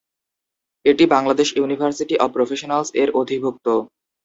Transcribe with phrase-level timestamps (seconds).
[0.85, 3.65] এটি Bangladesh university of প্রফেশনালস-এর অধিভূক্ত।